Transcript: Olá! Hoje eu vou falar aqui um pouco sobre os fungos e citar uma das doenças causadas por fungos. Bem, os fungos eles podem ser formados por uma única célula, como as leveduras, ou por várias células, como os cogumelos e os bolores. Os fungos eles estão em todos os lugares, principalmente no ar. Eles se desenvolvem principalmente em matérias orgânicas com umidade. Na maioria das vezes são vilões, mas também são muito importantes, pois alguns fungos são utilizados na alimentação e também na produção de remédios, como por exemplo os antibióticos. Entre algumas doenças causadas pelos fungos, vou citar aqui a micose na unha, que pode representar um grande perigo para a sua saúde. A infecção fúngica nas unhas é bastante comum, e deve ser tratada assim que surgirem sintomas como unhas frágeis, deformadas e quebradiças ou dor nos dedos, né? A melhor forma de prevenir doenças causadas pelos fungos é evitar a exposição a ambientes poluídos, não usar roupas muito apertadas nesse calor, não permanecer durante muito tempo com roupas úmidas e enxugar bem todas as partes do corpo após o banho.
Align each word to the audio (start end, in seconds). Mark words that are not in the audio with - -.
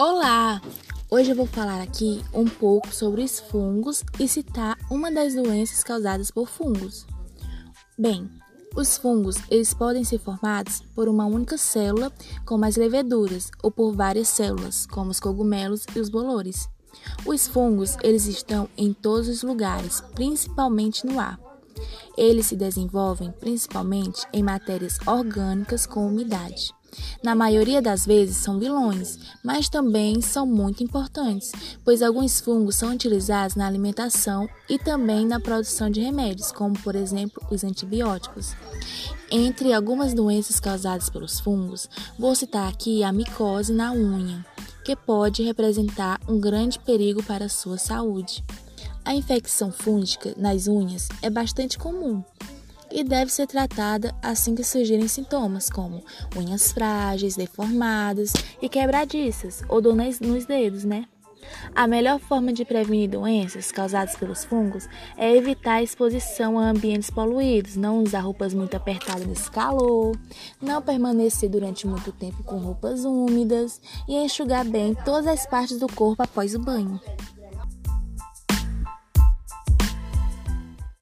Olá! 0.00 0.62
Hoje 1.10 1.32
eu 1.32 1.34
vou 1.34 1.44
falar 1.44 1.82
aqui 1.82 2.22
um 2.32 2.44
pouco 2.44 2.94
sobre 2.94 3.20
os 3.24 3.40
fungos 3.40 4.04
e 4.20 4.28
citar 4.28 4.78
uma 4.88 5.10
das 5.10 5.34
doenças 5.34 5.82
causadas 5.82 6.30
por 6.30 6.48
fungos. 6.48 7.04
Bem, 7.98 8.30
os 8.76 8.96
fungos 8.96 9.34
eles 9.50 9.74
podem 9.74 10.04
ser 10.04 10.20
formados 10.20 10.82
por 10.94 11.08
uma 11.08 11.26
única 11.26 11.58
célula, 11.58 12.12
como 12.46 12.64
as 12.64 12.76
leveduras, 12.76 13.50
ou 13.60 13.72
por 13.72 13.92
várias 13.92 14.28
células, 14.28 14.86
como 14.86 15.10
os 15.10 15.18
cogumelos 15.18 15.84
e 15.96 15.98
os 15.98 16.08
bolores. 16.08 16.68
Os 17.26 17.48
fungos 17.48 17.96
eles 18.00 18.26
estão 18.26 18.68
em 18.76 18.92
todos 18.92 19.26
os 19.26 19.42
lugares, 19.42 20.00
principalmente 20.14 21.04
no 21.04 21.18
ar. 21.18 21.40
Eles 22.16 22.46
se 22.46 22.54
desenvolvem 22.54 23.32
principalmente 23.32 24.24
em 24.32 24.44
matérias 24.44 24.96
orgânicas 25.08 25.86
com 25.86 26.06
umidade. 26.06 26.72
Na 27.22 27.34
maioria 27.34 27.82
das 27.82 28.06
vezes 28.06 28.36
são 28.36 28.58
vilões, 28.58 29.18
mas 29.42 29.68
também 29.68 30.20
são 30.20 30.46
muito 30.46 30.82
importantes, 30.82 31.52
pois 31.84 32.02
alguns 32.02 32.40
fungos 32.40 32.76
são 32.76 32.92
utilizados 32.92 33.56
na 33.56 33.66
alimentação 33.66 34.48
e 34.68 34.78
também 34.78 35.26
na 35.26 35.40
produção 35.40 35.90
de 35.90 36.00
remédios, 36.00 36.52
como 36.52 36.78
por 36.80 36.94
exemplo 36.94 37.42
os 37.50 37.64
antibióticos. 37.64 38.54
Entre 39.30 39.72
algumas 39.72 40.14
doenças 40.14 40.58
causadas 40.58 41.10
pelos 41.10 41.40
fungos, 41.40 41.88
vou 42.18 42.34
citar 42.34 42.68
aqui 42.68 43.02
a 43.02 43.12
micose 43.12 43.72
na 43.72 43.92
unha, 43.92 44.44
que 44.84 44.96
pode 44.96 45.42
representar 45.42 46.18
um 46.26 46.40
grande 46.40 46.78
perigo 46.78 47.22
para 47.22 47.44
a 47.44 47.50
sua 47.50 47.76
saúde. 47.76 48.44
A 49.04 49.14
infecção 49.14 49.70
fúngica 49.70 50.34
nas 50.36 50.66
unhas 50.66 51.08
é 51.20 51.28
bastante 51.28 51.78
comum, 51.78 52.22
e 52.90 53.04
deve 53.04 53.32
ser 53.32 53.46
tratada 53.46 54.14
assim 54.22 54.54
que 54.54 54.64
surgirem 54.64 55.08
sintomas 55.08 55.68
como 55.68 56.04
unhas 56.36 56.72
frágeis, 56.72 57.36
deformadas 57.36 58.32
e 58.60 58.68
quebradiças 58.68 59.62
ou 59.68 59.80
dor 59.80 59.94
nos 59.96 60.46
dedos, 60.46 60.84
né? 60.84 61.06
A 61.74 61.86
melhor 61.86 62.18
forma 62.18 62.52
de 62.52 62.64
prevenir 62.64 63.08
doenças 63.08 63.70
causadas 63.70 64.16
pelos 64.16 64.44
fungos 64.44 64.88
é 65.16 65.34
evitar 65.34 65.74
a 65.74 65.82
exposição 65.82 66.58
a 66.58 66.70
ambientes 66.70 67.10
poluídos, 67.10 67.76
não 67.76 68.02
usar 68.02 68.20
roupas 68.20 68.52
muito 68.52 68.76
apertadas 68.76 69.26
nesse 69.26 69.50
calor, 69.50 70.16
não 70.60 70.82
permanecer 70.82 71.48
durante 71.48 71.86
muito 71.86 72.12
tempo 72.12 72.42
com 72.42 72.58
roupas 72.58 73.04
úmidas 73.04 73.80
e 74.06 74.16
enxugar 74.16 74.64
bem 74.64 74.94
todas 75.04 75.26
as 75.26 75.46
partes 75.46 75.78
do 75.78 75.86
corpo 75.86 76.22
após 76.22 76.54
o 76.54 76.58
banho. 76.58 77.00